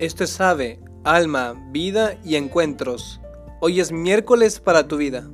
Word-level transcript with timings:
Esto 0.00 0.24
es 0.24 0.40
Ave, 0.40 0.80
Alma, 1.04 1.52
Vida 1.72 2.16
y 2.24 2.36
Encuentros. 2.36 3.20
Hoy 3.60 3.80
es 3.80 3.92
miércoles 3.92 4.58
para 4.58 4.88
tu 4.88 4.96
vida. 4.96 5.28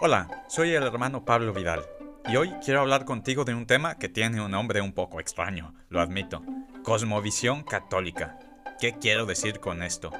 Hola, 0.00 0.44
soy 0.48 0.74
el 0.74 0.84
hermano 0.84 1.24
Pablo 1.24 1.52
Vidal 1.52 1.80
y 2.28 2.36
hoy 2.36 2.52
quiero 2.64 2.82
hablar 2.82 3.04
contigo 3.04 3.44
de 3.44 3.54
un 3.54 3.66
tema 3.66 3.98
que 3.98 4.08
tiene 4.08 4.40
un 4.40 4.52
nombre 4.52 4.80
un 4.80 4.92
poco 4.92 5.18
extraño, 5.18 5.74
lo 5.88 6.00
admito. 6.00 6.44
Cosmovisión 6.84 7.64
católica. 7.64 8.38
¿Qué 8.80 8.92
quiero 9.00 9.26
decir 9.26 9.58
con 9.58 9.82
esto? 9.82 10.12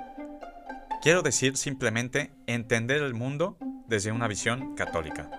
Quiero 1.01 1.23
decir 1.23 1.57
simplemente 1.57 2.33
entender 2.49 3.03
el 3.03 3.15
mundo 3.15 3.57
desde 3.93 4.11
una 4.11 4.27
visión 4.27 4.75
católica. 4.75 5.31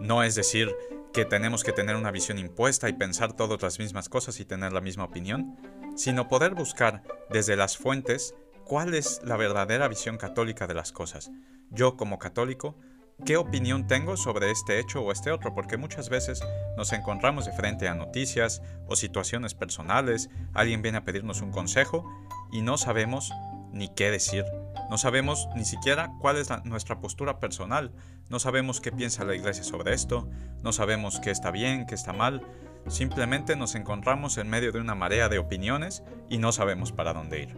No 0.00 0.22
es 0.22 0.34
decir 0.34 0.74
que 1.12 1.26
tenemos 1.26 1.62
que 1.62 1.72
tener 1.72 1.94
una 1.94 2.10
visión 2.10 2.38
impuesta 2.38 2.88
y 2.88 2.94
pensar 2.94 3.34
todas 3.34 3.60
las 3.60 3.78
mismas 3.78 4.08
cosas 4.08 4.40
y 4.40 4.46
tener 4.46 4.72
la 4.72 4.80
misma 4.80 5.04
opinión, 5.04 5.58
sino 5.94 6.26
poder 6.26 6.54
buscar 6.54 7.02
desde 7.28 7.54
las 7.54 7.76
fuentes 7.76 8.34
cuál 8.64 8.94
es 8.94 9.20
la 9.24 9.36
verdadera 9.36 9.88
visión 9.88 10.16
católica 10.16 10.66
de 10.66 10.72
las 10.72 10.90
cosas. 10.90 11.30
Yo 11.68 11.98
como 11.98 12.18
católico, 12.18 12.78
¿qué 13.26 13.36
opinión 13.36 13.86
tengo 13.86 14.16
sobre 14.16 14.50
este 14.50 14.78
hecho 14.78 15.02
o 15.02 15.12
este 15.12 15.30
otro? 15.30 15.54
Porque 15.54 15.76
muchas 15.76 16.08
veces 16.08 16.40
nos 16.78 16.94
encontramos 16.94 17.44
de 17.44 17.52
frente 17.52 17.88
a 17.88 17.94
noticias 17.94 18.62
o 18.86 18.96
situaciones 18.96 19.52
personales, 19.52 20.30
alguien 20.54 20.80
viene 20.80 20.96
a 20.96 21.04
pedirnos 21.04 21.42
un 21.42 21.50
consejo 21.50 22.10
y 22.50 22.62
no 22.62 22.78
sabemos 22.78 23.30
ni 23.70 23.94
qué 23.94 24.10
decir 24.10 24.46
no 24.90 24.98
sabemos 24.98 25.48
ni 25.54 25.64
siquiera 25.64 26.12
cuál 26.20 26.36
es 26.36 26.48
nuestra 26.64 27.00
postura 27.00 27.40
personal, 27.40 27.92
no 28.28 28.38
sabemos 28.38 28.80
qué 28.80 28.90
piensa 28.90 29.24
la 29.24 29.34
iglesia 29.34 29.64
sobre 29.64 29.94
esto, 29.94 30.28
no 30.62 30.72
sabemos 30.72 31.20
qué 31.20 31.30
está 31.30 31.50
bien, 31.50 31.86
qué 31.86 31.94
está 31.94 32.12
mal, 32.12 32.42
simplemente 32.86 33.56
nos 33.56 33.74
encontramos 33.74 34.38
en 34.38 34.48
medio 34.48 34.72
de 34.72 34.80
una 34.80 34.94
marea 34.94 35.28
de 35.28 35.38
opiniones 35.38 36.02
y 36.28 36.38
no 36.38 36.52
sabemos 36.52 36.92
para 36.92 37.12
dónde 37.12 37.42
ir. 37.42 37.56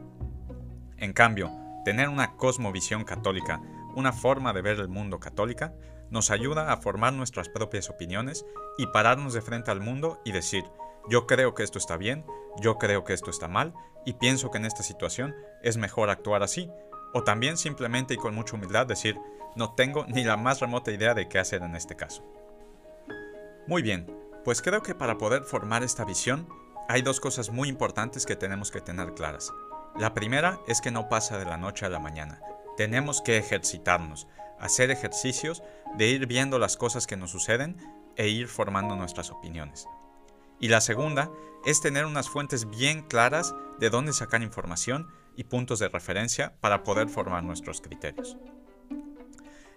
En 0.97 1.13
cambio, 1.13 1.51
tener 1.85 2.09
una 2.09 2.37
cosmovisión 2.37 3.05
católica, 3.05 3.61
una 3.95 4.13
forma 4.13 4.53
de 4.53 4.63
ver 4.63 4.81
el 4.81 4.89
mundo 4.89 5.21
católica, 5.21 5.73
nos 6.11 6.31
ayuda 6.31 6.73
a 6.73 6.77
formar 6.77 7.13
nuestras 7.13 7.49
propias 7.49 7.89
opiniones 7.89 8.45
y 8.77 8.87
pararnos 8.87 9.33
de 9.33 9.41
frente 9.41 9.71
al 9.71 9.81
mundo 9.81 10.21
y 10.25 10.33
decir, 10.33 10.65
yo 11.09 11.27
creo 11.27 11.55
que 11.55 11.63
esto 11.63 11.79
está 11.79 11.97
bien, 11.97 12.25
yo 12.61 12.79
creo 12.79 13.05
que 13.05 13.13
esto 13.13 13.31
está 13.31 13.49
mal, 13.49 13.73
y 14.05 14.15
pienso 14.15 14.51
que 14.51 14.59
en 14.59 14.65
esta 14.65 14.83
situación 14.83 15.35
es 15.63 15.77
mejor 15.77 16.11
actuar 16.11 16.43
así, 16.43 16.71
o 17.13 17.23
también 17.23 17.57
simplemente 17.57 18.15
y 18.15 18.17
con 18.17 18.35
mucha 18.35 18.57
humildad 18.57 18.87
decir, 18.87 19.19
no 19.57 19.75
tengo 19.75 20.07
ni 20.07 20.25
la 20.25 20.37
más 20.37 20.61
remota 20.61 20.93
idea 20.93 21.15
de 21.15 21.29
qué 21.29 21.39
hacer 21.39 21.63
en 21.63 21.75
este 21.75 21.97
caso. 21.97 22.25
Muy 23.67 23.83
bien, 23.83 24.07
pues 24.45 24.63
creo 24.63 24.83
que 24.83 24.95
para 24.95 25.19
poder 25.19 25.43
formar 25.43 25.83
esta 25.83 26.05
visión 26.05 26.49
hay 26.89 27.03
dos 27.03 27.21
cosas 27.21 27.51
muy 27.51 27.69
importantes 27.69 28.27
que 28.27 28.37
tenemos 28.37 28.71
que 28.71 28.81
tener 28.81 29.15
claras. 29.15 29.53
La 29.97 30.15
primera 30.15 30.61
es 30.67 30.81
que 30.81 30.91
no 30.91 31.09
pasa 31.09 31.39
de 31.39 31.45
la 31.45 31.57
noche 31.57 31.87
a 31.87 31.89
la 31.89 31.99
mañana. 31.99 32.41
Tenemos 32.77 33.23
que 33.23 33.37
ejercitarnos, 33.37 34.27
hacer 34.59 34.91
ejercicios 34.91 35.63
de 35.97 36.09
ir 36.09 36.27
viendo 36.27 36.59
las 36.59 36.77
cosas 36.77 37.07
que 37.07 37.17
nos 37.17 37.31
suceden 37.31 37.77
e 38.17 38.29
ir 38.29 38.49
formando 38.49 38.97
nuestras 38.97 39.31
opiniones. 39.31 39.87
Y 40.59 40.69
la 40.69 40.81
segunda 40.81 41.31
es 41.65 41.81
tener 41.81 42.07
unas 42.07 42.29
fuentes 42.29 42.69
bien 42.71 43.03
claras 43.03 43.55
de 43.79 43.91
dónde 43.91 44.13
sacar 44.13 44.43
información 44.43 45.09
y 45.37 45.45
puntos 45.45 45.79
de 45.79 45.89
referencia 45.89 46.55
para 46.61 46.83
poder 46.83 47.09
formar 47.09 47.43
nuestros 47.43 47.81
criterios. 47.81 48.37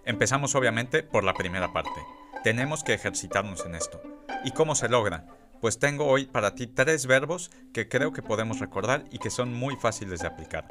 Empezamos 0.05 0.55
obviamente 0.55 1.03
por 1.03 1.23
la 1.23 1.33
primera 1.33 1.71
parte. 1.71 2.01
Tenemos 2.43 2.83
que 2.83 2.93
ejercitarnos 2.93 3.65
en 3.65 3.75
esto. 3.75 4.01
¿Y 4.43 4.51
cómo 4.51 4.75
se 4.75 4.89
logra? 4.89 5.25
Pues 5.61 5.79
tengo 5.79 6.07
hoy 6.07 6.25
para 6.25 6.55
ti 6.55 6.67
tres 6.67 7.05
verbos 7.05 7.51
que 7.73 7.87
creo 7.87 8.11
que 8.11 8.21
podemos 8.21 8.59
recordar 8.59 9.05
y 9.11 9.19
que 9.19 9.29
son 9.29 9.53
muy 9.53 9.77
fáciles 9.77 10.19
de 10.19 10.27
aplicar. 10.27 10.67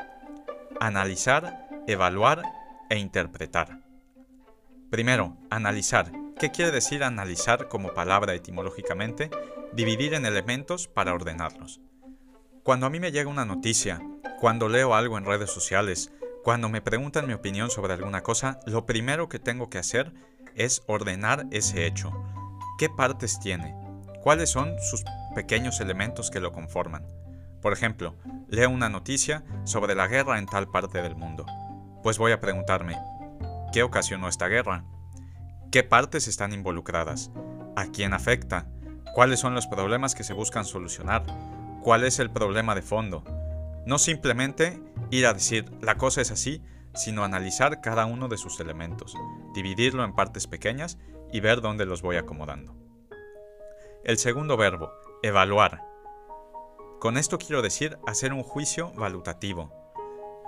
Analizar, 0.80 1.66
evaluar 1.86 2.42
e 2.90 2.98
interpretar. 2.98 3.80
Primero, 4.90 5.38
analizar. 5.48 6.12
¿Qué 6.38 6.50
quiere 6.50 6.70
decir 6.70 7.02
analizar 7.02 7.68
como 7.68 7.94
palabra 7.94 8.34
etimológicamente? 8.34 9.30
Dividir 9.72 10.12
en 10.12 10.26
elementos 10.26 10.88
para 10.88 11.14
ordenarlos. 11.14 11.80
Cuando 12.62 12.84
a 12.84 12.90
mí 12.90 13.00
me 13.00 13.12
llega 13.12 13.30
una 13.30 13.46
noticia, 13.46 14.02
cuando 14.42 14.68
leo 14.68 14.96
algo 14.96 15.18
en 15.18 15.24
redes 15.24 15.52
sociales, 15.52 16.10
cuando 16.42 16.68
me 16.68 16.80
preguntan 16.80 17.28
mi 17.28 17.32
opinión 17.32 17.70
sobre 17.70 17.94
alguna 17.94 18.24
cosa, 18.24 18.58
lo 18.66 18.86
primero 18.86 19.28
que 19.28 19.38
tengo 19.38 19.70
que 19.70 19.78
hacer 19.78 20.12
es 20.56 20.82
ordenar 20.88 21.46
ese 21.52 21.86
hecho. 21.86 22.10
¿Qué 22.76 22.88
partes 22.88 23.38
tiene? 23.38 23.72
¿Cuáles 24.20 24.50
son 24.50 24.74
sus 24.80 25.04
pequeños 25.36 25.80
elementos 25.80 26.32
que 26.32 26.40
lo 26.40 26.50
conforman? 26.50 27.06
Por 27.60 27.72
ejemplo, 27.72 28.16
leo 28.48 28.68
una 28.68 28.88
noticia 28.88 29.44
sobre 29.62 29.94
la 29.94 30.08
guerra 30.08 30.40
en 30.40 30.46
tal 30.46 30.68
parte 30.68 31.02
del 31.02 31.14
mundo. 31.14 31.46
Pues 32.02 32.18
voy 32.18 32.32
a 32.32 32.40
preguntarme, 32.40 32.98
¿qué 33.72 33.84
ocasionó 33.84 34.26
esta 34.26 34.48
guerra? 34.48 34.84
¿Qué 35.70 35.84
partes 35.84 36.26
están 36.26 36.52
involucradas? 36.52 37.30
¿A 37.76 37.86
quién 37.92 38.12
afecta? 38.12 38.66
¿Cuáles 39.14 39.38
son 39.38 39.54
los 39.54 39.68
problemas 39.68 40.16
que 40.16 40.24
se 40.24 40.32
buscan 40.32 40.64
solucionar? 40.64 41.22
cuál 41.82 42.04
es 42.04 42.20
el 42.20 42.30
problema 42.30 42.74
de 42.74 42.82
fondo. 42.82 43.24
No 43.84 43.98
simplemente 43.98 44.80
ir 45.10 45.26
a 45.26 45.34
decir 45.34 45.70
la 45.80 45.96
cosa 45.96 46.20
es 46.20 46.30
así, 46.30 46.62
sino 46.94 47.24
analizar 47.24 47.80
cada 47.80 48.06
uno 48.06 48.28
de 48.28 48.36
sus 48.36 48.60
elementos, 48.60 49.14
dividirlo 49.54 50.04
en 50.04 50.14
partes 50.14 50.46
pequeñas 50.46 50.98
y 51.32 51.40
ver 51.40 51.60
dónde 51.60 51.86
los 51.86 52.02
voy 52.02 52.16
acomodando. 52.16 52.76
El 54.04 54.18
segundo 54.18 54.56
verbo, 54.56 54.92
evaluar. 55.22 55.82
Con 57.00 57.16
esto 57.16 57.38
quiero 57.38 57.62
decir 57.62 57.98
hacer 58.06 58.32
un 58.32 58.42
juicio 58.42 58.92
valutativo. 58.94 59.72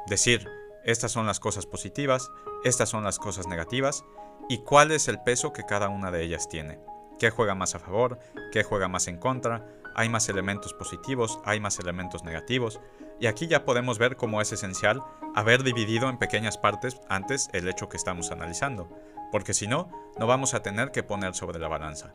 Decir, 0.07 0.49
estas 0.85 1.11
son 1.11 1.27
las 1.27 1.41
cosas 1.41 1.67
positivas, 1.67 2.31
estas 2.63 2.89
son 2.89 3.05
las 3.05 3.19
cosas 3.19 3.49
negativas 3.49 4.05
y 4.49 4.59
cuál 4.59 4.93
es 4.93 5.09
el 5.09 5.21
peso 5.23 5.53
que 5.53 5.65
cada 5.65 5.89
una 5.89 6.11
de 6.11 6.23
ellas 6.23 6.49
tiene. 6.49 6.79
¿Qué 7.19 7.31
juega 7.31 7.55
más 7.55 7.75
a 7.75 7.79
favor? 7.79 8.19
¿Qué 8.53 8.63
juega 8.63 8.89
más 8.89 9.09
en 9.09 9.19
contra? 9.19 9.67
hay 9.95 10.09
más 10.09 10.29
elementos 10.29 10.75
positivos, 10.75 11.41
hay 11.45 11.61
más 11.61 11.79
elementos 11.79 12.25
negativos, 12.25 12.81
y 13.21 13.27
aquí 13.27 13.47
ya 13.47 13.65
podemos 13.65 13.99
ver 13.99 14.17
cómo 14.17 14.41
es 14.41 14.53
esencial 14.53 15.03
haber 15.35 15.63
dividido 15.63 16.09
en 16.09 16.19
pequeñas 16.19 16.59
partes 16.59 17.01
antes 17.09 17.49
el 17.53 17.69
hecho 17.69 17.89
que 17.89 17.97
estamos 17.97 18.31
analizando, 18.31 18.89
porque 19.33 19.55
si 19.55 19.67
no, 19.67 19.91
no 20.19 20.27
vamos 20.27 20.55
a 20.55 20.63
tener 20.63 20.91
que 20.91 21.03
poner 21.03 21.35
sobre 21.35 21.59
la 21.59 21.69
balanza. 21.69 22.13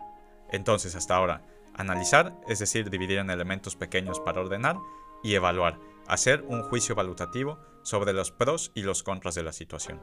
Entonces, 0.51 0.95
hasta 0.95 1.15
ahora, 1.15 1.41
analizar, 1.73 2.33
es 2.47 2.59
decir, 2.59 2.89
dividir 2.89 3.19
en 3.19 3.29
elementos 3.29 3.75
pequeños 3.75 4.19
para 4.19 4.41
ordenar, 4.41 4.77
y 5.21 5.35
evaluar, 5.35 5.77
hacer 6.07 6.43
un 6.47 6.63
juicio 6.63 6.95
valutativo 6.95 7.59
sobre 7.83 8.13
los 8.13 8.31
pros 8.31 8.71
y 8.73 8.83
los 8.83 9.03
contras 9.03 9.35
de 9.35 9.43
la 9.43 9.51
situación. 9.51 9.99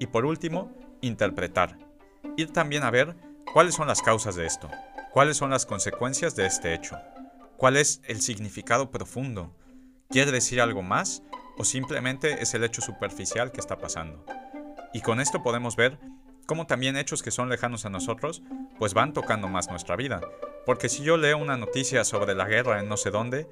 Y 0.00 0.08
por 0.08 0.24
último, 0.24 0.72
interpretar. 1.00 1.78
Ir 2.36 2.52
también 2.52 2.82
a 2.82 2.90
ver 2.90 3.14
cuáles 3.52 3.76
son 3.76 3.86
las 3.86 4.02
causas 4.02 4.34
de 4.34 4.46
esto, 4.46 4.68
¿Cuáles 5.12 5.36
son 5.36 5.50
las 5.50 5.66
consecuencias 5.66 6.36
de 6.36 6.46
este 6.46 6.72
hecho? 6.72 6.96
¿Cuál 7.58 7.76
es 7.76 8.00
el 8.04 8.22
significado 8.22 8.90
profundo? 8.90 9.54
¿Quiere 10.12 10.30
decir 10.30 10.60
algo 10.60 10.82
más 10.82 11.22
o 11.56 11.64
simplemente 11.64 12.42
es 12.42 12.52
el 12.52 12.64
hecho 12.64 12.82
superficial 12.82 13.50
que 13.50 13.60
está 13.60 13.78
pasando? 13.78 14.26
Y 14.92 15.00
con 15.00 15.20
esto 15.20 15.42
podemos 15.42 15.74
ver 15.74 15.98
cómo 16.44 16.66
también 16.66 16.98
hechos 16.98 17.22
que 17.22 17.30
son 17.30 17.48
lejanos 17.48 17.86
a 17.86 17.88
nosotros 17.88 18.42
pues 18.78 18.92
van 18.92 19.14
tocando 19.14 19.48
más 19.48 19.70
nuestra 19.70 19.96
vida. 19.96 20.20
Porque 20.66 20.90
si 20.90 21.02
yo 21.02 21.16
leo 21.16 21.38
una 21.38 21.56
noticia 21.56 22.04
sobre 22.04 22.34
la 22.34 22.44
guerra 22.44 22.80
en 22.80 22.90
no 22.90 22.98
sé 22.98 23.10
dónde, 23.10 23.48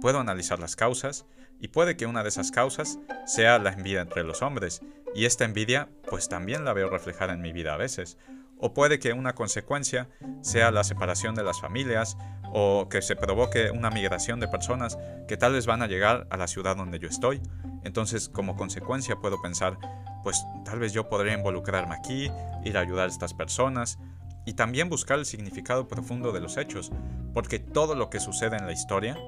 puedo 0.00 0.20
analizar 0.20 0.60
las 0.60 0.76
causas 0.76 1.26
y 1.58 1.66
puede 1.66 1.96
que 1.96 2.06
una 2.06 2.22
de 2.22 2.28
esas 2.28 2.52
causas 2.52 3.00
sea 3.26 3.58
la 3.58 3.72
envidia 3.72 4.02
entre 4.02 4.22
los 4.22 4.40
hombres. 4.40 4.82
Y 5.16 5.24
esta 5.24 5.44
envidia 5.44 5.88
pues 6.08 6.28
también 6.28 6.64
la 6.64 6.74
veo 6.74 6.90
reflejada 6.90 7.32
en 7.32 7.40
mi 7.40 7.52
vida 7.52 7.74
a 7.74 7.76
veces 7.76 8.18
o 8.58 8.72
puede 8.72 8.98
que 8.98 9.12
una 9.12 9.34
consecuencia 9.34 10.08
sea 10.42 10.70
la 10.70 10.84
separación 10.84 11.34
de 11.34 11.42
las 11.42 11.60
familias 11.60 12.16
o 12.56 12.88
que 12.88 13.02
se 13.02 13.16
provoque 13.16 13.72
una 13.72 13.90
migración 13.90 14.38
de 14.38 14.46
personas 14.46 14.96
que 15.26 15.36
tal 15.36 15.54
vez 15.54 15.66
van 15.66 15.82
a 15.82 15.88
llegar 15.88 16.28
a 16.30 16.36
la 16.36 16.46
ciudad 16.46 16.76
donde 16.76 17.00
yo 17.00 17.08
estoy. 17.08 17.42
Entonces, 17.82 18.28
como 18.28 18.54
consecuencia 18.54 19.16
puedo 19.16 19.42
pensar, 19.42 19.76
pues 20.22 20.46
tal 20.64 20.78
vez 20.78 20.92
yo 20.92 21.08
podría 21.08 21.34
involucrarme 21.34 21.96
aquí, 21.96 22.30
ir 22.64 22.78
a 22.78 22.80
ayudar 22.80 23.08
a 23.08 23.12
estas 23.12 23.34
personas 23.34 23.98
y 24.46 24.54
también 24.54 24.88
buscar 24.88 25.18
el 25.18 25.26
significado 25.26 25.88
profundo 25.88 26.30
de 26.30 26.40
los 26.40 26.56
hechos, 26.56 26.92
porque 27.32 27.58
todo 27.58 27.96
lo 27.96 28.08
que 28.08 28.20
sucede 28.20 28.56
en 28.56 28.66
la 28.66 28.72
historia 28.72 29.18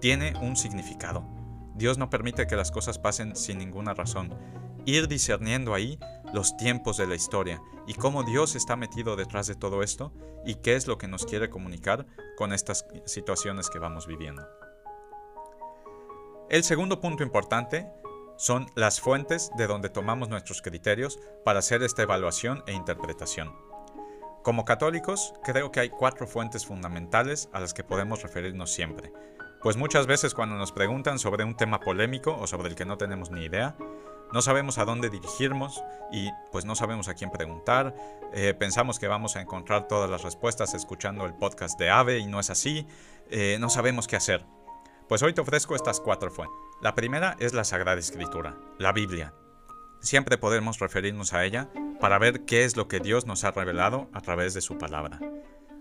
tiene 0.00 0.34
un 0.42 0.54
significado. 0.54 1.26
Dios 1.74 1.96
no 1.96 2.10
permite 2.10 2.46
que 2.46 2.56
las 2.56 2.70
cosas 2.70 2.98
pasen 2.98 3.36
sin 3.36 3.56
ninguna 3.56 3.94
razón 3.94 4.34
ir 4.84 5.08
discerniendo 5.08 5.72
ahí 5.72 5.98
los 6.32 6.56
tiempos 6.56 6.96
de 6.96 7.06
la 7.06 7.14
historia 7.14 7.62
y 7.86 7.94
cómo 7.94 8.22
Dios 8.22 8.54
está 8.54 8.76
metido 8.76 9.16
detrás 9.16 9.46
de 9.46 9.54
todo 9.54 9.82
esto 9.82 10.12
y 10.44 10.56
qué 10.56 10.74
es 10.76 10.86
lo 10.86 10.98
que 10.98 11.08
nos 11.08 11.26
quiere 11.26 11.50
comunicar 11.50 12.06
con 12.36 12.52
estas 12.52 12.86
situaciones 13.04 13.70
que 13.70 13.78
vamos 13.78 14.06
viviendo. 14.06 14.46
El 16.48 16.62
segundo 16.62 17.00
punto 17.00 17.22
importante 17.22 17.90
son 18.36 18.66
las 18.74 19.00
fuentes 19.00 19.50
de 19.56 19.66
donde 19.66 19.88
tomamos 19.88 20.28
nuestros 20.28 20.62
criterios 20.62 21.18
para 21.44 21.60
hacer 21.60 21.82
esta 21.82 22.02
evaluación 22.02 22.62
e 22.66 22.72
interpretación. 22.72 23.52
Como 24.42 24.64
católicos, 24.64 25.34
creo 25.42 25.72
que 25.72 25.80
hay 25.80 25.88
cuatro 25.88 26.26
fuentes 26.26 26.64
fundamentales 26.66 27.48
a 27.52 27.58
las 27.58 27.74
que 27.74 27.82
podemos 27.82 28.22
referirnos 28.22 28.70
siempre. 28.70 29.12
Pues 29.60 29.76
muchas 29.76 30.06
veces 30.06 30.34
cuando 30.34 30.54
nos 30.54 30.70
preguntan 30.70 31.18
sobre 31.18 31.42
un 31.42 31.56
tema 31.56 31.80
polémico 31.80 32.36
o 32.38 32.46
sobre 32.46 32.68
el 32.68 32.76
que 32.76 32.84
no 32.84 32.96
tenemos 32.96 33.32
ni 33.32 33.44
idea, 33.44 33.76
no 34.32 34.42
sabemos 34.42 34.78
a 34.78 34.84
dónde 34.84 35.08
dirigirnos 35.08 35.82
y 36.12 36.30
pues 36.52 36.64
no 36.64 36.74
sabemos 36.74 37.08
a 37.08 37.14
quién 37.14 37.30
preguntar. 37.30 37.94
Eh, 38.32 38.54
pensamos 38.54 38.98
que 38.98 39.08
vamos 39.08 39.36
a 39.36 39.40
encontrar 39.40 39.88
todas 39.88 40.10
las 40.10 40.22
respuestas 40.22 40.74
escuchando 40.74 41.24
el 41.26 41.34
podcast 41.34 41.78
de 41.78 41.90
Ave 41.90 42.18
y 42.18 42.26
no 42.26 42.40
es 42.40 42.50
así. 42.50 42.86
Eh, 43.30 43.56
no 43.60 43.70
sabemos 43.70 44.06
qué 44.06 44.16
hacer. 44.16 44.44
Pues 45.08 45.22
hoy 45.22 45.32
te 45.32 45.40
ofrezco 45.40 45.76
estas 45.76 46.00
cuatro 46.00 46.30
fuentes. 46.30 46.56
La 46.82 46.94
primera 46.94 47.36
es 47.38 47.54
la 47.54 47.64
Sagrada 47.64 47.98
Escritura, 47.98 48.56
la 48.78 48.92
Biblia. 48.92 49.32
Siempre 50.00 50.38
podemos 50.38 50.78
referirnos 50.78 51.32
a 51.32 51.44
ella 51.44 51.68
para 52.00 52.18
ver 52.18 52.44
qué 52.44 52.64
es 52.64 52.76
lo 52.76 52.88
que 52.88 53.00
Dios 53.00 53.26
nos 53.26 53.44
ha 53.44 53.52
revelado 53.52 54.08
a 54.12 54.20
través 54.20 54.52
de 54.54 54.60
su 54.60 54.76
palabra. 54.76 55.20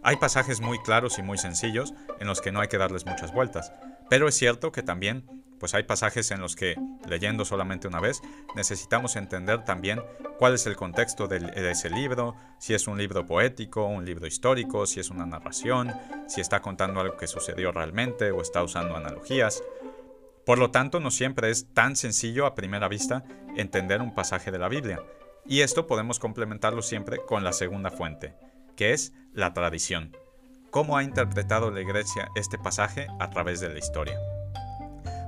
Hay 0.04 0.18
pasajes 0.18 0.62
muy 0.62 0.80
claros 0.80 1.18
y 1.18 1.24
muy 1.24 1.40
sencillos 1.40 1.94
en 2.20 2.28
los 2.28 2.40
que 2.40 2.52
no 2.52 2.62
hay 2.62 2.68
que 2.68 2.78
darles 2.78 3.08
muchas 3.08 3.34
vueltas, 3.34 3.74
pero 4.10 4.28
es 4.28 4.36
cierto 4.36 4.72
que 4.72 4.84
también 4.84 5.26
pues 5.66 5.74
hay 5.74 5.82
pasajes 5.82 6.30
en 6.30 6.42
los 6.42 6.56
que, 6.56 6.76
leyendo 7.08 7.44
solamente 7.44 7.88
una 7.88 8.00
vez, 8.00 8.22
necesitamos 8.56 9.16
entender 9.16 9.66
también 9.66 10.00
cuál 10.38 10.54
es 10.54 10.68
el 10.68 10.76
contexto 10.76 11.28
de, 11.28 11.72
ese 11.72 11.90
libro, 11.90 12.36
si 12.60 12.76
es 12.76 12.88
un 12.88 13.00
libro 13.00 13.26
poético, 13.26 13.84
un 13.88 14.06
libro 14.06 14.28
histórico, 14.28 14.86
si 14.86 15.00
es 15.00 15.10
una 15.10 15.26
narración, 15.26 15.92
si 16.28 16.40
está 16.40 16.62
contando 16.62 17.00
algo 17.00 17.18
que 17.18 17.26
sucedió 17.26 17.72
realmente 17.72 18.30
o 18.30 18.44
está 18.44 18.62
usando 18.62 18.96
analogías. 18.96 19.64
Por 20.46 20.60
lo 20.60 20.70
tanto, 20.70 21.00
no 21.00 21.10
siempre 21.10 21.50
es 21.50 21.74
tan 21.74 21.96
sencillo 21.96 22.46
a 22.46 22.54
primera 22.54 22.88
vista 22.88 23.24
entender 23.58 24.04
un 24.04 24.14
pasaje 24.14 24.52
de 24.52 24.60
la 24.60 24.70
Biblia, 24.70 25.02
y 25.48 25.62
esto 25.62 25.88
podemos 25.88 26.20
complementarlo 26.20 26.84
siempre 26.84 27.18
con 27.26 27.44
la 27.44 27.54
segunda 27.54 27.90
fuente, 27.90 28.36
que 28.76 28.94
es 28.94 29.14
la 29.34 29.56
tradición. 29.56 30.16
¿Cómo 30.70 30.96
ha 30.96 31.02
interpretado 31.02 31.72
la 31.72 31.82
Iglesia 31.82 32.30
este 32.36 32.60
pasaje 32.60 33.08
a 33.20 33.32
través 33.32 33.62
de 33.62 33.70
la 33.70 33.80
historia? 33.80 34.20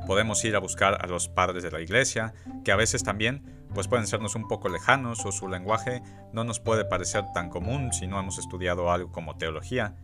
Podemos 0.08 0.44
ir 0.46 0.56
a 0.56 0.60
buscar 0.60 0.98
a 1.04 1.08
los 1.08 1.28
padres 1.28 1.62
de 1.62 1.70
la 1.70 1.82
iglesia, 1.82 2.34
que 2.64 2.72
a 2.72 2.78
veces 2.78 3.04
también 3.04 3.44
pues 3.74 3.88
pueden 3.88 4.08
sernos 4.08 4.36
un 4.36 4.48
poco 4.48 4.70
lejanos 4.70 5.26
o 5.26 5.32
su 5.32 5.50
lenguaje 5.50 6.02
no 6.32 6.46
nos 6.46 6.62
puede 6.62 6.86
parecer 6.86 7.26
tan 7.34 7.50
común 7.50 7.92
si 7.92 8.08
no 8.08 8.20
hemos 8.20 8.40
estudiado 8.40 8.90
algo 8.90 9.12
como 9.12 9.38
teología. 9.38 9.96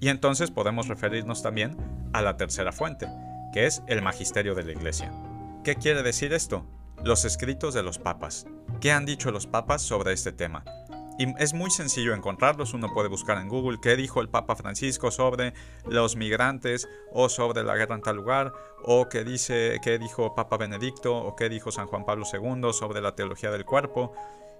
Y 0.00 0.08
entonces 0.08 0.52
podemos 0.52 0.86
referirnos 0.86 1.42
también 1.42 1.76
a 2.12 2.22
la 2.22 2.36
tercera 2.36 2.70
fuente, 2.70 3.08
que 3.52 3.66
es 3.66 3.82
el 3.88 4.00
magisterio 4.00 4.54
de 4.54 4.62
la 4.62 4.72
iglesia. 4.72 5.12
¿Qué 5.64 5.74
quiere 5.74 6.04
decir 6.04 6.32
esto? 6.32 6.64
Los 7.02 7.24
escritos 7.24 7.74
de 7.74 7.82
los 7.82 7.98
papas. 7.98 8.46
¿Qué 8.80 8.92
han 8.92 9.06
dicho 9.06 9.32
los 9.32 9.48
papas 9.48 9.82
sobre 9.82 10.12
este 10.12 10.32
tema? 10.32 10.64
Y 11.18 11.34
es 11.42 11.52
muy 11.52 11.70
sencillo 11.72 12.14
encontrarlos, 12.14 12.74
uno 12.74 12.94
puede 12.94 13.08
buscar 13.08 13.38
en 13.38 13.48
Google 13.48 13.78
qué 13.82 13.96
dijo 13.96 14.20
el 14.20 14.28
Papa 14.28 14.54
Francisco 14.54 15.10
sobre 15.10 15.52
los 15.84 16.14
migrantes 16.14 16.88
o 17.12 17.28
sobre 17.28 17.64
la 17.64 17.74
guerra 17.74 17.96
en 17.96 18.02
tal 18.02 18.14
lugar, 18.14 18.52
o 18.84 19.08
qué, 19.08 19.24
dice, 19.24 19.80
qué 19.82 19.98
dijo 19.98 20.36
Papa 20.36 20.56
Benedicto 20.56 21.16
o 21.16 21.34
qué 21.34 21.48
dijo 21.48 21.72
San 21.72 21.88
Juan 21.88 22.04
Pablo 22.04 22.24
II 22.32 22.72
sobre 22.72 23.00
la 23.00 23.16
teología 23.16 23.50
del 23.50 23.64
cuerpo, 23.64 24.12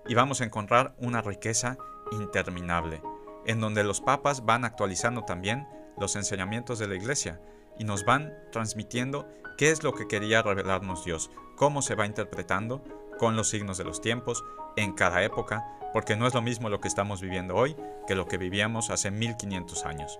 y 0.08 0.14
vamos 0.14 0.40
a 0.40 0.44
encontrar 0.44 0.96
una 0.98 1.22
riqueza 1.22 1.78
interminable, 2.10 3.02
en 3.46 3.60
donde 3.60 3.84
los 3.84 4.00
papas 4.00 4.44
van 4.44 4.64
actualizando 4.64 5.22
también 5.22 5.68
los 5.96 6.16
enseñamientos 6.16 6.80
de 6.80 6.88
la 6.88 6.96
iglesia 6.96 7.40
y 7.78 7.84
nos 7.84 8.04
van 8.04 8.34
transmitiendo 8.50 9.28
qué 9.56 9.70
es 9.70 9.84
lo 9.84 9.92
que 9.92 10.08
quería 10.08 10.42
revelarnos 10.42 11.04
Dios, 11.04 11.30
cómo 11.56 11.82
se 11.82 11.94
va 11.94 12.06
interpretando 12.06 12.82
con 13.18 13.36
los 13.36 13.48
signos 13.48 13.76
de 13.76 13.84
los 13.84 14.00
tiempos 14.00 14.44
en 14.76 14.92
cada 14.92 15.22
época, 15.22 15.64
porque 15.92 16.16
no 16.16 16.26
es 16.26 16.34
lo 16.34 16.42
mismo 16.42 16.68
lo 16.68 16.80
que 16.80 16.88
estamos 16.88 17.20
viviendo 17.20 17.54
hoy 17.54 17.76
que 18.06 18.14
lo 18.14 18.26
que 18.26 18.38
vivíamos 18.38 18.90
hace 18.90 19.10
1500 19.10 19.84
años. 19.84 20.18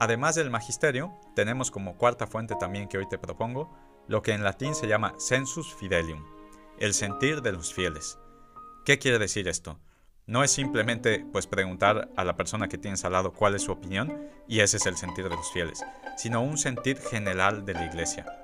Además 0.00 0.34
del 0.34 0.50
magisterio, 0.50 1.14
tenemos 1.36 1.70
como 1.70 1.96
cuarta 1.96 2.26
fuente 2.26 2.54
también 2.58 2.88
que 2.88 2.98
hoy 2.98 3.06
te 3.08 3.18
propongo, 3.18 3.70
lo 4.08 4.22
que 4.22 4.32
en 4.32 4.42
latín 4.42 4.74
se 4.74 4.88
llama 4.88 5.14
sensus 5.18 5.74
fidelium, 5.74 6.24
el 6.78 6.94
sentir 6.94 7.42
de 7.42 7.52
los 7.52 7.72
fieles. 7.72 8.18
¿Qué 8.84 8.98
quiere 8.98 9.18
decir 9.18 9.46
esto? 9.46 9.78
No 10.26 10.42
es 10.42 10.50
simplemente 10.50 11.26
pues 11.32 11.46
preguntar 11.46 12.08
a 12.16 12.24
la 12.24 12.36
persona 12.36 12.68
que 12.68 12.78
tienes 12.78 13.04
al 13.04 13.12
lado 13.12 13.32
cuál 13.32 13.54
es 13.54 13.62
su 13.62 13.72
opinión 13.72 14.28
y 14.48 14.60
ese 14.60 14.78
es 14.78 14.86
el 14.86 14.96
sentir 14.96 15.28
de 15.28 15.36
los 15.36 15.52
fieles, 15.52 15.84
sino 16.16 16.42
un 16.42 16.56
sentir 16.56 16.98
general 16.98 17.64
de 17.64 17.74
la 17.74 17.84
iglesia. 17.84 18.39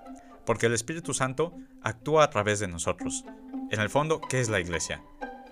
Porque 0.47 0.67
el 0.67 0.75
Espíritu 0.75 1.13
Santo 1.13 1.53
actúa 1.83 2.25
a 2.25 2.31
través 2.31 2.61
de 2.61 2.69
nosotros. 2.69 3.25
En 3.71 3.81
el 3.81 3.91
fondo, 3.91 4.21
¿qué 4.21 4.41
es 4.41 4.49
la 4.49 4.61
iglesia? 4.61 5.03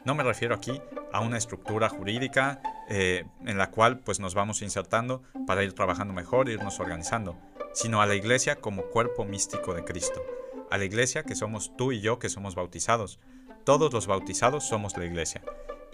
No 0.05 0.15
me 0.15 0.23
refiero 0.23 0.55
aquí 0.55 0.81
a 1.13 1.21
una 1.21 1.37
estructura 1.37 1.89
jurídica 1.89 2.63
eh, 2.89 3.25
en 3.45 3.59
la 3.59 3.71
cual 3.71 3.99
pues 3.99 4.21
nos 4.21 4.35
vamos 4.35 4.63
insertando 4.63 5.23
para 5.47 5.65
ir 5.65 5.73
trabajando 5.73 6.15
mejor, 6.15 6.49
irnos 6.49 6.81
organizando, 6.81 7.37
sino 7.73 8.01
a 8.01 8.07
la 8.07 8.15
iglesia 8.15 8.57
como 8.57 8.85
cuerpo 8.85 9.25
místico 9.25 9.75
de 9.75 9.85
Cristo, 9.85 10.23
a 10.71 10.79
la 10.79 10.85
iglesia 10.85 11.25
que 11.25 11.35
somos 11.35 11.77
tú 11.77 11.93
y 11.93 12.01
yo 12.01 12.19
que 12.19 12.29
somos 12.29 12.55
bautizados. 12.55 13.19
Todos 13.65 13.93
los 13.93 14.07
bautizados 14.07 14.65
somos 14.65 14.97
la 14.97 15.07
iglesia 15.07 15.43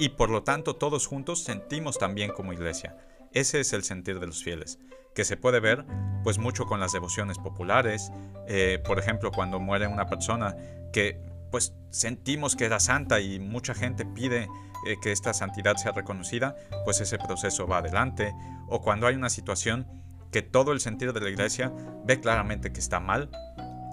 y 0.01 0.09
por 0.09 0.31
lo 0.31 0.43
tanto 0.43 0.75
todos 0.75 1.07
juntos 1.07 1.45
sentimos 1.45 1.99
también 1.99 2.33
como 2.33 2.53
iglesia. 2.53 2.97
Ese 3.33 3.61
es 3.61 3.73
el 3.73 3.85
sentir 3.85 4.21
de 4.21 4.27
los 4.27 4.43
fieles, 4.43 4.79
que 5.15 5.25
se 5.25 5.37
puede 5.37 5.61
ver 5.61 5.85
pues 6.25 6.39
mucho 6.39 6.67
con 6.67 6.81
las 6.81 6.93
devociones 6.93 7.39
populares, 7.39 8.11
eh, 8.49 8.83
por 8.85 8.99
ejemplo 8.99 9.31
cuando 9.31 9.61
muere 9.61 9.87
una 9.87 10.07
persona 10.07 10.57
que 10.93 11.21
pues 11.51 11.75
sentimos 11.91 12.57
que 12.57 12.65
era 12.65 12.81
santa 12.81 13.21
y 13.21 13.39
mucha 13.39 13.75
gente 13.75 14.05
pide 14.05 14.49
eh, 14.87 14.97
que 15.03 15.13
esta 15.13 15.35
santidad 15.35 15.77
sea 15.77 15.93
reconocida, 15.93 16.57
pues 16.85 17.01
ese 17.01 17.19
proceso 17.19 17.67
va 17.67 17.79
adelante. 17.79 18.33
O 18.69 18.81
cuando 18.81 19.07
hay 19.07 19.15
una 19.15 19.31
situación 19.31 19.87
que 20.31 20.43
todo 20.43 20.73
el 20.73 20.81
sentido 20.81 21.13
de 21.13 21.21
la 21.21 21.29
iglesia 21.29 21.73
ve 22.05 22.21
claramente 22.21 22.73
que 22.73 22.81
está 22.81 23.01
mal, 23.01 23.31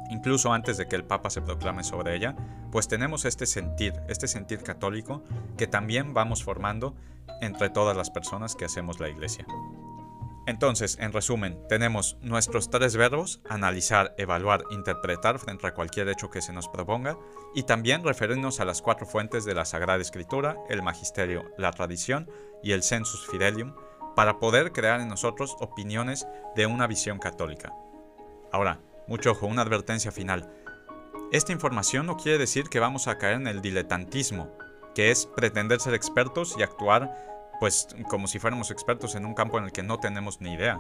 incluso 0.09 0.54
antes 0.54 0.77
de 0.77 0.88
que 0.88 0.95
el 0.95 1.04
Papa 1.04 1.30
se 1.30 1.42
proclame 1.42 1.83
sobre 1.83 2.15
ella, 2.15 2.36
pues 2.71 2.88
tenemos 2.88 3.25
este 3.25 3.45
sentir, 3.45 3.94
este 4.07 4.27
sentir 4.27 4.63
católico 4.63 5.24
que 5.57 5.68
también 5.68 6.13
vamos 6.13 6.44
formando 6.44 6.95
entre 7.42 7.69
todas 7.69 7.95
las 7.95 8.09
personas 8.09 8.56
que 8.56 8.65
hacemos 8.65 9.00
la 9.00 9.09
iglesia. 9.09 9.45
Entonces, 10.48 10.98
en 11.01 11.12
resumen, 11.12 11.59
tenemos 11.68 12.18
nuestros 12.21 12.69
tres 12.69 12.95
verbos, 12.95 13.42
analizar, 13.50 14.15
evaluar, 14.18 14.63
interpretar 14.71 15.39
frente 15.39 15.68
a 15.68 15.74
cualquier 15.74 16.07
hecho 16.07 16.30
que 16.30 16.42
se 16.42 16.53
nos 16.53 16.69
proponga, 16.69 17.18
y 17.53 17.63
también 17.63 18.01
referirnos 18.01 18.62
a 18.62 18.65
las 18.65 18.81
cuatro 18.81 19.06
fuentes 19.06 19.43
de 19.43 19.53
la 19.53 19.65
Sagrada 19.65 20.01
Escritura, 20.01 20.55
el 20.70 20.82
Magisterio, 20.82 21.51
la 21.58 21.72
tradición 21.72 22.29
y 22.63 22.72
el 22.72 22.82
Sensus 22.82 23.27
Fidelium, 23.27 23.74
para 24.15 24.39
poder 24.39 24.72
crear 24.72 25.01
en 25.01 25.10
nosotros 25.10 25.58
opiniones 25.60 26.25
de 26.55 26.65
una 26.65 26.88
visión 26.88 27.20
católica. 27.20 27.74
Ahora, 28.53 28.79
mucho 29.08 29.32
ojo, 29.32 29.48
una 29.48 29.62
advertencia 29.62 30.12
final. 30.12 30.50
Esta 31.32 31.52
información 31.52 32.06
no 32.06 32.18
quiere 32.18 32.38
decir 32.38 32.70
que 32.70 32.80
vamos 32.80 33.08
a 33.08 33.18
caer 33.18 33.36
en 33.36 33.48
el 33.48 33.62
diletantismo, 33.62 34.52
que 34.96 35.12
es 35.12 35.26
pretender 35.26 35.80
ser 35.80 35.94
expertos 35.94 36.56
y 36.58 36.64
actuar 36.64 37.26
pues 37.60 37.88
como 38.10 38.28
si 38.28 38.40
fuéramos 38.40 38.72
expertos 38.72 39.16
en 39.16 39.26
un 39.26 39.34
campo 39.34 39.58
en 39.58 39.66
el 39.66 39.72
que 39.72 39.84
no 39.84 40.00
tenemos 40.00 40.42
ni 40.42 40.54
idea. 40.54 40.80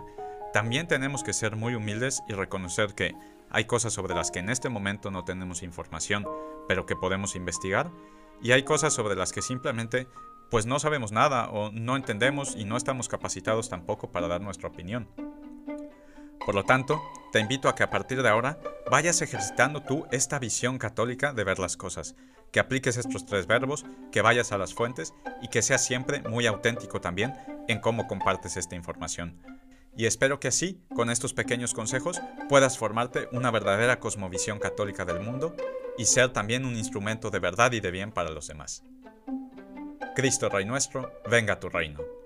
También 0.53 0.87
tenemos 0.87 1.23
que 1.23 1.33
ser 1.33 1.55
muy 1.55 1.75
humildes 1.75 2.21
y 2.27 2.33
reconocer 2.33 2.93
que 2.93 3.15
hay 3.49 3.65
cosas 3.65 3.93
sobre 3.93 4.15
las 4.15 4.31
que 4.31 4.39
en 4.39 4.49
este 4.49 4.69
momento 4.69 5.11
no 5.11 5.23
tenemos 5.23 5.63
información, 5.63 6.25
pero 6.67 6.85
que 6.85 6.95
podemos 6.95 7.35
investigar, 7.35 7.91
y 8.41 8.51
hay 8.51 8.63
cosas 8.63 8.93
sobre 8.93 9.15
las 9.15 9.31
que 9.31 9.41
simplemente 9.41 10.07
pues 10.49 10.65
no 10.65 10.79
sabemos 10.79 11.11
nada 11.11 11.49
o 11.49 11.71
no 11.71 11.95
entendemos 11.95 12.55
y 12.55 12.63
no 12.63 12.77
estamos 12.77 13.09
capacitados 13.09 13.69
tampoco 13.69 14.11
para 14.11 14.27
dar 14.27 14.41
nuestra 14.41 14.69
opinión. 14.69 15.09
Por 16.45 16.55
lo 16.55 16.63
tanto, 16.63 17.01
te 17.37 17.41
invito 17.41 17.69
a 17.69 17.75
que 17.75 17.83
a 17.83 17.91
partir 17.91 18.23
de 18.23 18.29
ahora 18.29 18.57
vayas 18.89 19.21
ejercitando 19.21 19.83
tú 19.83 20.07
esta 20.09 20.39
visión 20.39 20.79
católica 20.79 21.33
de 21.33 21.43
ver 21.43 21.59
las 21.59 21.77
cosas, 21.77 22.15
que 22.51 22.59
apliques 22.59 22.97
estos 22.97 23.27
tres 23.27 23.45
verbos, 23.45 23.85
que 24.11 24.23
vayas 24.23 24.51
a 24.51 24.57
las 24.57 24.73
fuentes 24.73 25.13
y 25.39 25.49
que 25.49 25.61
seas 25.61 25.85
siempre 25.85 26.21
muy 26.21 26.47
auténtico 26.47 26.99
también 26.99 27.35
en 27.67 27.79
cómo 27.79 28.07
compartes 28.07 28.57
esta 28.57 28.73
información. 28.73 29.39
Y 29.95 30.07
espero 30.07 30.39
que 30.39 30.47
así, 30.47 30.81
con 30.95 31.11
estos 31.11 31.35
pequeños 31.35 31.75
consejos, 31.75 32.19
puedas 32.49 32.79
formarte 32.79 33.29
una 33.31 33.51
verdadera 33.51 33.99
cosmovisión 33.99 34.57
católica 34.57 35.05
del 35.05 35.19
mundo 35.19 35.55
y 35.95 36.05
ser 36.05 36.33
también 36.33 36.65
un 36.65 36.75
instrumento 36.75 37.29
de 37.29 37.37
verdad 37.37 37.71
y 37.71 37.81
de 37.81 37.91
bien 37.91 38.11
para 38.11 38.31
los 38.31 38.47
demás. 38.47 38.81
Cristo 40.15 40.49
Rey 40.49 40.65
nuestro, 40.65 41.11
venga 41.29 41.53
a 41.53 41.59
tu 41.59 41.69
reino. 41.69 42.16